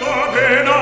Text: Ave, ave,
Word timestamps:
Ave, 0.00 0.64
ave, 0.64 0.81